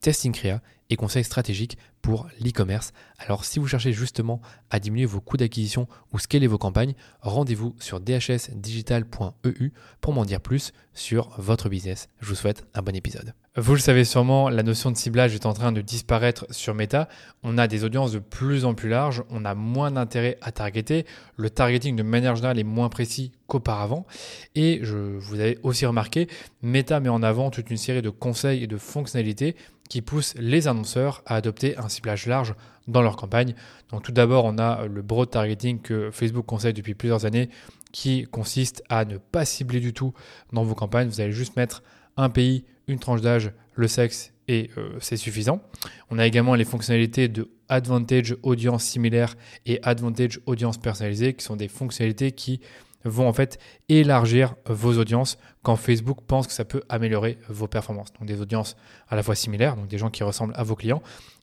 [0.00, 2.92] testing créa et conseils stratégiques pour l'e-commerce.
[3.18, 7.76] Alors si vous cherchez justement à diminuer vos coûts d'acquisition ou scaler vos campagnes, rendez-vous
[7.78, 12.08] sur dhsdigital.eu pour m'en dire plus sur votre business.
[12.20, 13.34] Je vous souhaite un bon épisode.
[13.56, 17.08] Vous le savez sûrement, la notion de ciblage est en train de disparaître sur Meta.
[17.42, 21.04] On a des audiences de plus en plus larges, on a moins d'intérêt à targeter,
[21.36, 24.06] le targeting de manière générale est moins précis qu'auparavant.
[24.54, 26.28] Et je vous avez aussi remarqué,
[26.62, 29.56] Meta met en avant toute une série de conseils et de fonctionnalités
[29.88, 32.54] qui poussent les annonceurs à adopter un ciblage large
[32.86, 33.56] dans leur campagne.
[33.90, 37.50] Donc tout d'abord, on a le broad targeting que Facebook conseille depuis plusieurs années
[37.90, 40.14] qui consiste à ne pas cibler du tout
[40.52, 41.08] dans vos campagnes.
[41.08, 41.82] Vous allez juste mettre
[42.16, 45.62] un pays, une tranche d'âge, le sexe et euh, c'est suffisant.
[46.10, 51.56] On a également les fonctionnalités de Advantage Audience similaire et Advantage Audience personnalisée qui sont
[51.56, 52.60] des fonctionnalités qui
[53.04, 58.12] vont en fait élargir vos audiences quand Facebook pense que ça peut améliorer vos performances.
[58.14, 58.76] Donc des audiences
[59.08, 61.02] à la fois similaires, donc des gens qui ressemblent à vos clients,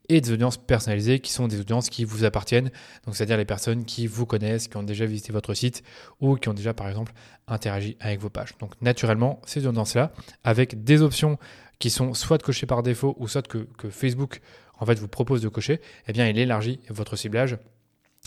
[0.09, 2.71] et des audiences personnalisées qui sont des audiences qui vous appartiennent,
[3.11, 5.83] c'est-à-dire les personnes qui vous connaissent, qui ont déjà visité votre site
[6.21, 7.13] ou qui ont déjà par exemple
[7.47, 8.57] interagi avec vos pages.
[8.59, 10.13] Donc naturellement, ces audiences-là,
[10.43, 11.37] avec des options
[11.79, 14.41] qui sont soit cochées par défaut ou soit que, que Facebook
[14.79, 17.57] en fait vous propose de cocher, eh bien il élargit votre ciblage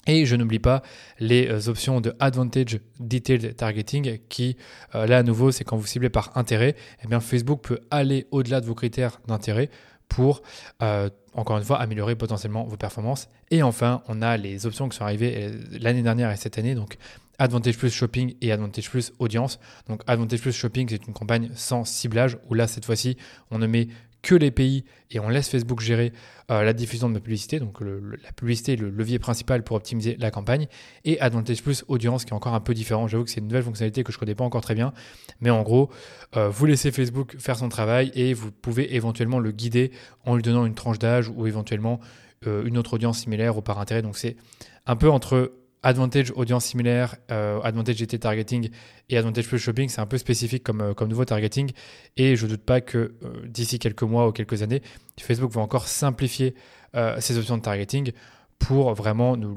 [0.07, 0.83] et je n'oublie pas
[1.19, 4.57] les euh, options de Advantage Detailed Targeting qui,
[4.95, 6.75] euh, là à nouveau, c'est quand vous ciblez par intérêt,
[7.05, 9.69] eh bien Facebook peut aller au-delà de vos critères d'intérêt
[10.09, 10.43] pour,
[10.83, 13.29] euh, encore une fois, améliorer potentiellement vos performances.
[13.51, 16.97] Et enfin, on a les options qui sont arrivées l'année dernière et cette année, donc
[17.39, 19.61] Advantage Plus Shopping et Advantage Plus Audience.
[19.89, 23.17] Donc Advantage Plus Shopping, c'est une campagne sans ciblage, où là, cette fois-ci,
[23.51, 23.89] on ne met
[24.23, 26.13] que les pays et on laisse Facebook gérer
[26.51, 27.59] euh, la diffusion de ma publicité.
[27.59, 30.67] Donc la publicité est le levier principal pour optimiser la campagne.
[31.05, 33.09] Et Advantage Plus Audience qui est encore un peu différent.
[33.09, 34.93] J'avoue que c'est une nouvelle fonctionnalité que je ne connais pas encore très bien.
[35.41, 35.91] Mais en gros,
[36.37, 39.91] euh, vous laissez Facebook faire son travail et vous pouvez éventuellement le guider
[40.25, 42.01] en lui donnant une tranche d'âge ou éventuellement
[42.47, 44.03] euh, une autre audience similaire ou par intérêt.
[44.03, 44.37] Donc c'est
[44.87, 45.53] un peu entre
[45.83, 48.71] Advantage audience similaire, euh, Advantage GT targeting
[49.09, 51.71] et Advantage plus shopping, c'est un peu spécifique comme, euh, comme nouveau targeting.
[52.19, 54.83] Et je ne doute pas que euh, d'ici quelques mois ou quelques années,
[55.19, 56.55] Facebook va encore simplifier
[57.21, 58.11] ses options de targeting
[58.59, 59.57] pour vraiment nous,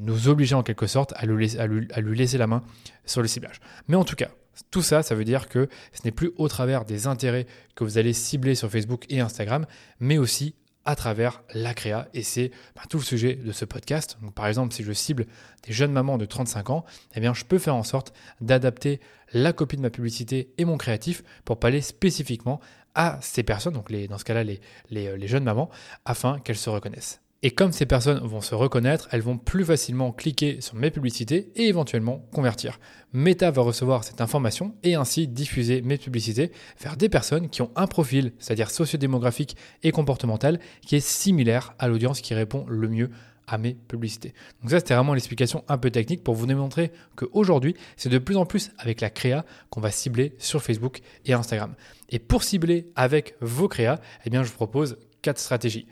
[0.00, 2.64] nous, obliger en quelque sorte à lui laisser la main
[3.06, 3.60] sur le ciblage.
[3.86, 4.30] Mais en tout cas,
[4.72, 7.46] tout ça, ça veut dire que ce n'est plus au travers des intérêts
[7.76, 9.64] que vous allez cibler sur Facebook et Instagram,
[10.00, 12.08] mais aussi à travers la créa.
[12.14, 14.18] Et c'est bah, tout le sujet de ce podcast.
[14.34, 15.26] Par exemple, si je cible
[15.64, 16.84] des jeunes mamans de 35 ans,
[17.14, 19.00] eh bien, je peux faire en sorte d'adapter
[19.32, 22.60] la copie de ma publicité et mon créatif pour parler spécifiquement
[22.94, 24.60] à ces personnes, donc dans ce cas-là, les,
[24.90, 25.70] les jeunes mamans,
[26.04, 27.22] afin qu'elles se reconnaissent.
[27.44, 31.50] Et comme ces personnes vont se reconnaître, elles vont plus facilement cliquer sur mes publicités
[31.56, 32.78] et éventuellement convertir.
[33.12, 37.72] Meta va recevoir cette information et ainsi diffuser mes publicités vers des personnes qui ont
[37.74, 43.10] un profil, c'est-à-dire sociodémographique et comportemental, qui est similaire à l'audience qui répond le mieux
[43.48, 44.34] à mes publicités.
[44.60, 48.36] Donc ça, c'était vraiment l'explication un peu technique pour vous démontrer qu'aujourd'hui, c'est de plus
[48.36, 51.74] en plus avec la créa qu'on va cibler sur Facebook et Instagram.
[52.08, 55.86] Et pour cibler avec vos créas, eh bien, je vous propose quatre stratégies.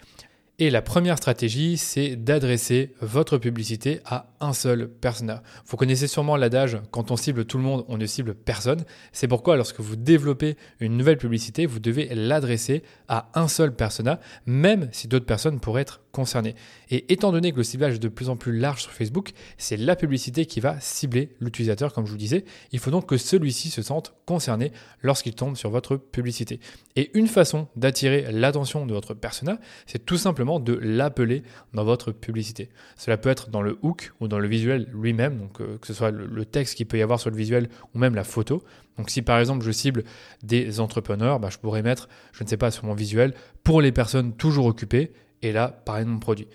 [0.60, 5.42] Et la première stratégie, c'est d'adresser votre publicité à un seul persona.
[5.66, 8.84] Vous connaissez sûrement l'adage quand on cible tout le monde, on ne cible personne.
[9.12, 14.20] C'est pourquoi lorsque vous développez une nouvelle publicité, vous devez l'adresser à un seul persona,
[14.46, 16.54] même si d'autres personnes pourraient être concernées.
[16.90, 19.76] Et étant donné que le ciblage est de plus en plus large sur Facebook, c'est
[19.76, 22.44] la publicité qui va cibler l'utilisateur, comme je vous disais.
[22.72, 24.72] Il faut donc que celui-ci se sente concerné
[25.02, 26.60] lorsqu'il tombe sur votre publicité.
[26.96, 31.42] Et une façon d'attirer l'attention de votre persona, c'est tout simplement de l'appeler
[31.74, 32.70] dans votre publicité.
[32.96, 35.92] Cela peut être dans le hook ou dans le visuel lui-même, donc euh, que ce
[35.92, 38.64] soit le, texte qu'il peut y avoir sur le visuel ou même la photo.
[38.96, 40.04] Donc si par exemple je cible
[40.42, 43.92] des entrepreneurs, bah, je pourrais mettre, je ne sais pas, sur mon visuel, pour les
[43.92, 45.12] personnes toujours occupées,
[45.42, 46.48] et là, parler de mon produit.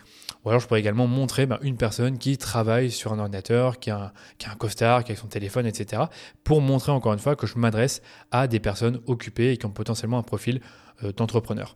[0.44, 3.90] Ou alors je pourrais également montrer ben, une personne qui travaille sur un ordinateur, qui
[3.90, 4.14] a
[4.46, 6.04] un, costard, qui a son téléphone, etc.
[6.44, 8.02] Pour montrer encore une fois que je m'adresse
[8.32, 10.62] à des personnes occupées et qui ont potentiellement un profil
[11.04, 11.76] euh, d'entrepreneur.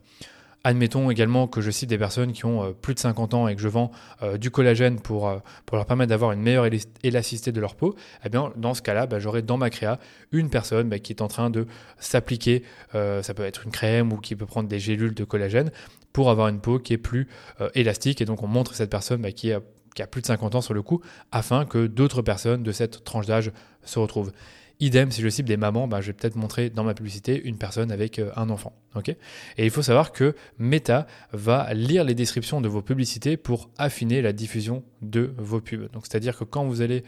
[0.62, 3.56] Admettons également que je cite des personnes qui ont euh, plus de 50 ans et
[3.56, 3.90] que je vends
[4.22, 6.66] euh, du collagène pour, euh, pour leur permettre d'avoir une meilleure
[7.02, 7.96] élasticité de leur peau.
[8.26, 9.98] Eh bien, dans ce cas-là, bah, j'aurai dans ma créa
[10.32, 11.66] une personne bah, qui est en train de
[11.98, 12.62] s'appliquer,
[12.92, 15.70] ça peut être une crème ou qui peut prendre des gélules de collagène
[16.12, 17.28] pour avoir une peau qui est plus
[17.74, 18.20] élastique.
[18.20, 19.60] Et donc, on montre cette personne bah, qui, a,
[19.94, 21.00] qui a plus de 50 ans sur le coup
[21.32, 23.52] afin que d'autres personnes de cette tranche d'âge
[23.84, 24.32] se retrouvent.
[24.80, 27.58] Idem, si je cible des mamans, bah, je vais peut-être montrer dans ma publicité une
[27.58, 28.72] personne avec euh, un enfant.
[29.06, 34.22] et il faut savoir que Meta va lire les descriptions de vos publicités pour affiner
[34.22, 35.90] la diffusion de vos pubs.
[35.92, 37.04] Donc, c'est-à-dire que quand vous allez,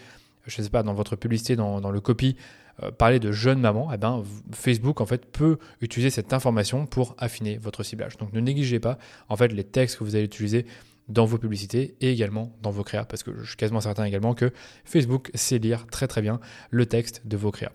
[0.46, 2.36] je ne sais pas, dans votre publicité, dans, le copy,
[2.82, 4.22] euh, parler de jeunes mamans, eh ben,
[4.52, 8.18] Facebook en fait peut utiliser cette information pour affiner votre ciblage.
[8.18, 8.98] Donc ne négligez pas
[9.30, 10.66] en fait les textes que vous allez utiliser
[11.08, 14.34] dans vos publicités et également dans vos créas, parce que je suis quasiment certain également
[14.34, 14.52] que
[14.84, 16.40] Facebook sait lire très très bien
[16.70, 17.72] le texte de vos créas.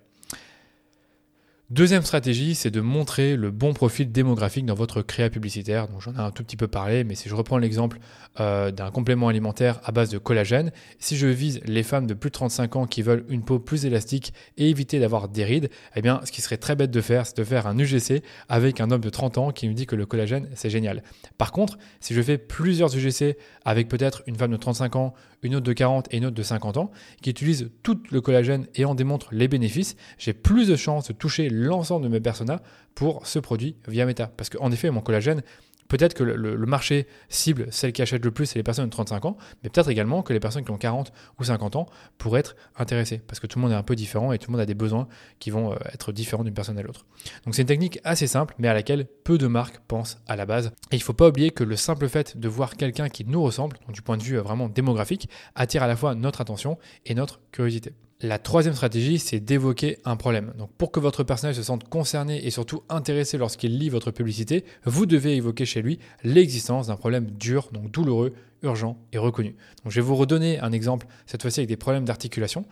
[1.70, 5.90] Deuxième stratégie, c'est de montrer le bon profil démographique dans votre créa publicitaire.
[5.90, 8.00] Donc j'en ai un tout petit peu parlé, mais si je reprends l'exemple
[8.40, 12.30] euh, d'un complément alimentaire à base de collagène, si je vise les femmes de plus
[12.30, 16.02] de 35 ans qui veulent une peau plus élastique et éviter d'avoir des rides, eh
[16.02, 18.90] bien ce qui serait très bête de faire, c'est de faire un UGC avec un
[18.90, 21.04] homme de 30 ans qui me dit que le collagène c'est génial.
[21.38, 23.36] Par contre, si je fais plusieurs UGC
[23.66, 26.44] avec peut-être une femme de 35 ans, une autre de 40 et une autre de
[26.44, 26.92] 50 ans,
[27.22, 31.14] qui utilisent tout le collagène et en démontrent les bénéfices, j'ai plus de chances de
[31.14, 32.62] toucher l'ensemble de mes personas
[32.96, 34.28] pour ce produit via Meta.
[34.28, 35.42] Parce qu'en effet, mon collagène,
[35.88, 39.26] Peut-être que le, marché cible, celle qui achète le plus, c'est les personnes de 35
[39.26, 41.86] ans, mais peut-être également que les personnes qui ont 40 ou 50 ans
[42.18, 44.54] pourraient être intéressées, parce que tout le monde est un peu différent et tout le
[44.54, 45.08] monde a des besoins
[45.40, 47.06] qui vont euh, être différents d'une personne à l'autre.
[47.46, 50.46] Donc c'est une technique assez simple, mais à laquelle peu de marques pensent à la
[50.46, 50.68] base.
[50.92, 53.42] Et il ne faut pas oublier que le simple fait de voir quelqu'un qui nous
[53.42, 57.16] ressemble, du point de vue euh, vraiment démographique, attire à la fois notre attention et
[57.16, 57.94] notre curiosité.
[58.22, 60.52] La troisième stratégie, c'est d'évoquer un problème.
[60.58, 64.66] Donc pour que votre personnage se sente concerné et surtout intéressé lorsqu'il lit votre publicité,
[64.86, 68.34] vous devez évoquer chez lui l'existence d'un problème dur, donc douloureux,
[68.64, 69.56] urgent et reconnu.
[69.84, 72.66] Donc je vais vous redonner un exemple, cette fois-ci avec des problèmes d'articulation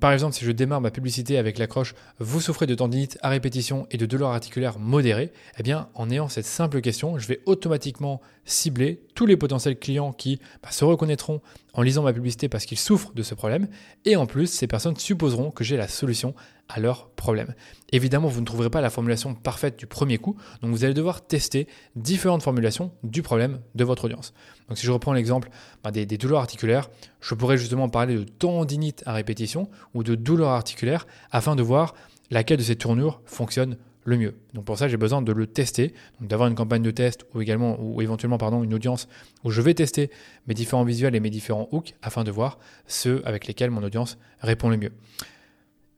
[0.00, 3.86] par exemple, si je démarre ma publicité avec l'accroche Vous souffrez de tendinite à répétition
[3.90, 8.20] et de douleurs articulaires modérées, eh bien, en ayant cette simple question, je vais automatiquement
[8.44, 11.40] cibler tous les potentiels clients qui bah, se reconnaîtront
[11.74, 13.68] en lisant ma publicité parce qu'ils souffrent de ce problème.
[14.04, 16.34] Et en plus, ces personnes supposeront que j'ai la solution
[16.72, 17.54] à leur problème.
[17.92, 21.24] Évidemment, vous ne trouverez pas la formulation parfaite du premier coup, donc vous allez devoir
[21.26, 24.32] tester différentes formulations du problème de votre audience.
[24.68, 25.50] Donc si je reprends l'exemple
[25.84, 26.90] bah, des, des, douleurs articulaires,
[27.20, 31.94] je pourrais justement parler de tendinite à répétition ou de douleurs articulaires afin de voir
[32.30, 34.34] laquelle de ces tournures fonctionne le mieux.
[34.54, 37.76] Donc pour ça, j'ai besoin de le tester, d'avoir une campagne de test ou également
[37.80, 39.08] ou éventuellement pardon, une audience
[39.44, 40.10] où je vais tester
[40.46, 44.18] mes différents visuels et mes différents hooks afin de voir ceux avec lesquels mon audience
[44.40, 44.92] répond le mieux.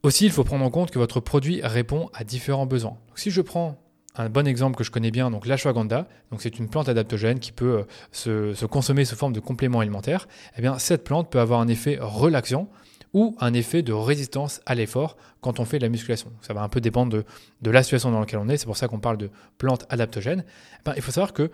[0.04, 2.98] Aussi, il faut prendre en compte que votre produit répond à différents besoins.
[3.14, 3.78] Si je prends
[4.16, 7.52] un bon exemple que je connais bien, donc l'ashwagandha, donc c'est une plante adaptogène qui
[7.52, 7.86] peut
[8.26, 10.28] euh, se, consommer sous forme de complément alimentaire.
[10.58, 12.68] Eh bien, cette plante peut avoir un effet relaxant
[13.14, 16.30] ou un effet de résistance à l'effort quand on fait de la musculation.
[16.42, 17.24] Ça va un peu dépendre
[17.62, 20.44] de, la situation dans laquelle on est, c'est pour ça qu'on parle de plantes adaptogènes.
[20.46, 21.50] Eh ben, il faut savoir que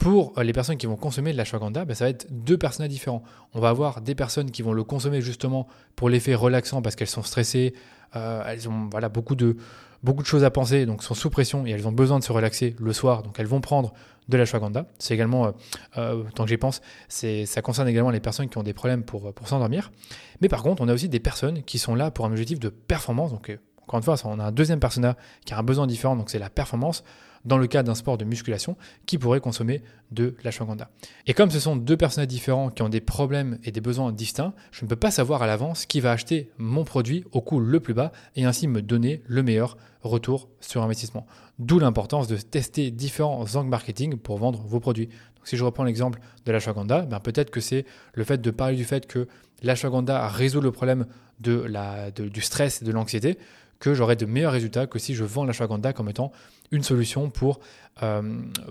[0.00, 3.22] pour les personnes qui vont consommer de l'ashwagandha, ben, ça va être deux personnages différents.
[3.52, 7.06] On va avoir des personnes qui vont le consommer justement pour l'effet relaxant parce qu'elles
[7.06, 7.74] sont stressées,
[8.16, 9.58] euh, elles ont voilà, beaucoup, de,
[10.02, 12.32] beaucoup de choses à penser, donc sont sous pression et elles ont besoin de se
[12.32, 13.92] relaxer le soir, donc elles vont prendre
[14.30, 14.86] de l'ashwagandha.
[14.98, 15.50] C'est également, euh,
[15.98, 19.34] euh, tant que j'y pense, ça concerne également les personnes qui ont des problèmes pour,
[19.34, 19.92] pour s'endormir.
[20.40, 22.70] Mais par contre, on a aussi des personnes qui sont là pour un objectif de
[22.70, 23.32] performance.
[23.32, 26.30] Donc, encore une fois, on a un deuxième persona qui a un besoin différent, donc
[26.30, 27.04] c'est la performance
[27.44, 30.90] dans le cas d'un sport de musculation qui pourrait consommer de l'ashwagandha.
[31.26, 34.52] Et comme ce sont deux personnages différents qui ont des problèmes et des besoins distincts,
[34.72, 37.80] je ne peux pas savoir à l'avance qui va acheter mon produit au coût le
[37.80, 41.26] plus bas et ainsi me donner le meilleur retour sur investissement.
[41.58, 45.06] D'où l'importance de tester différents angles marketing pour vendre vos produits.
[45.06, 48.76] Donc si je reprends l'exemple de l'ashwagandha, ben peut-être que c'est le fait de parler
[48.76, 49.28] du fait que
[49.62, 51.06] l'ashwagandha résout le problème
[51.40, 53.38] de la, du stress et de l'anxiété
[53.78, 56.32] que j'aurai de meilleurs résultats que si je vends l'ashwagandha comme étant
[56.70, 57.60] une solution pour
[58.02, 58.22] euh,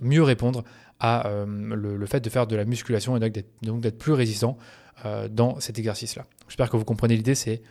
[0.02, 0.64] mieux répondre
[1.00, 4.58] à euh, le, fait de faire de la musculation et donc d'être plus résistant
[5.06, 6.26] euh, dans cet exercice-là.
[6.48, 7.62] J'espère que vous comprenez l'idée, c'est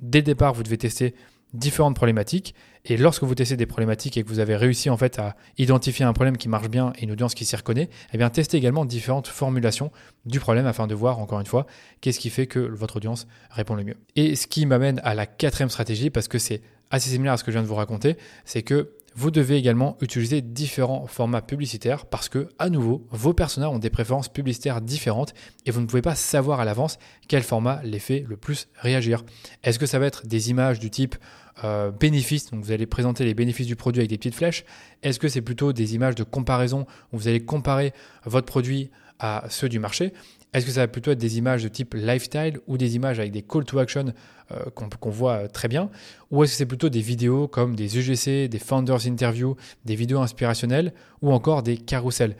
[0.00, 1.14] dès le départ, vous devez tester
[1.52, 2.54] différentes problématiques.
[2.84, 6.04] Et lorsque vous testez des problématiques et que vous avez réussi en fait à identifier
[6.04, 8.84] un problème qui marche bien et une audience qui s'y reconnaît, eh bien testez également
[8.84, 9.92] différentes formulations
[10.24, 11.66] du problème afin de voir encore une fois
[12.00, 13.96] qu'est-ce qui fait que votre audience répond le mieux.
[14.16, 17.44] Et ce qui m'amène à la quatrième stratégie parce que c'est assez similaire à ce
[17.44, 22.06] que je viens de vous raconter, c'est que Vous devez également utiliser différents formats publicitaires
[22.06, 25.34] parce que, à nouveau, vos personas ont des préférences publicitaires différentes
[25.66, 29.24] et vous ne pouvez pas savoir à l'avance quel format les fait le plus réagir.
[29.62, 31.16] Est-ce que ça va être des images du type
[31.64, 34.64] euh, bénéfices, donc vous allez présenter les bénéfices du produit avec des petites flèches?
[35.02, 37.92] Est-ce que c'est plutôt des images de comparaison où vous allez comparer
[38.24, 38.90] votre produit
[39.22, 40.12] à ceux du marché.
[40.52, 43.32] Est-ce que ça va plutôt être des images de type lifestyle ou des images avec
[43.32, 44.12] des call to action
[44.50, 45.88] euh, qu'on voit très bien?
[46.30, 50.20] Ou est-ce que c'est plutôt des vidéos comme des UGC, des founders interviews, des vidéos
[50.20, 52.36] inspirationnelles ou encore des carousels?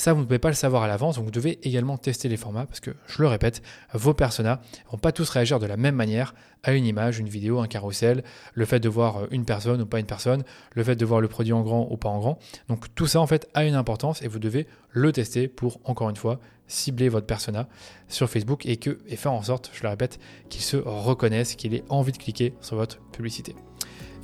[0.00, 2.36] Ça, vous ne pouvez pas le savoir à l'avance, donc vous devez également tester les
[2.36, 3.62] formats parce que, je le répète,
[3.94, 7.28] vos personas ne vont pas tous réagir de la même manière à une image, une
[7.28, 8.22] vidéo, un carrousel,
[8.54, 11.28] le fait de voir une personne ou pas une personne, le fait de voir le
[11.28, 12.38] produit en grand ou pas en grand.
[12.68, 16.10] Donc tout ça, en fait, a une importance et vous devez le tester pour, encore
[16.10, 17.68] une fois, cibler votre persona
[18.08, 21.74] sur Facebook et, que, et faire en sorte, je le répète, qu'il se reconnaisse, qu'il
[21.74, 23.54] ait envie de cliquer sur votre publicité.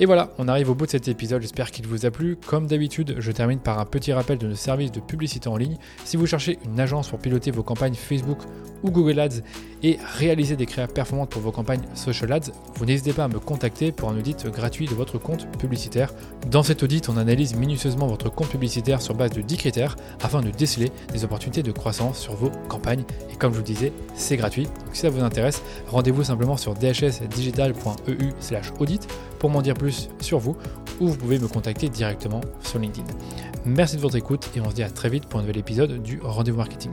[0.01, 2.37] Et voilà, on arrive au bout de cet épisode, j'espère qu'il vous a plu.
[2.47, 5.77] Comme d'habitude, je termine par un petit rappel de nos services de publicité en ligne.
[6.05, 8.39] Si vous cherchez une agence pour piloter vos campagnes Facebook
[8.83, 9.43] ou Google Ads
[9.83, 13.39] et réaliser des créas performantes pour vos campagnes Social Ads, vous n'hésitez pas à me
[13.39, 16.13] contacter pour un audit gratuit de votre compte publicitaire.
[16.51, 20.41] Dans cet audit, on analyse minutieusement votre compte publicitaire sur base de 10 critères afin
[20.41, 23.05] de déceler des opportunités de croissance sur vos campagnes.
[23.33, 24.65] Et comme je vous disais, c'est gratuit.
[24.65, 29.09] Donc si ça vous intéresse, rendez-vous simplement sur dhsdigital.eu/audit
[29.39, 29.75] pour m'en dire
[30.21, 30.57] sur vous
[31.01, 33.07] ou vous pouvez me contacter directement sur LinkedIn.
[33.65, 36.03] Merci de votre écoute et on se dit à très vite pour un nouvel épisode
[36.03, 36.93] du Rendez-vous Marketing.